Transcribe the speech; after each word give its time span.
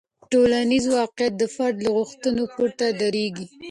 ټولنیز 0.31 0.85
واقیعت 0.97 1.33
د 1.37 1.43
فرد 1.55 1.77
له 1.85 1.89
غوښتنو 1.97 2.43
پورته 2.53 2.85
دریږي. 2.99 3.45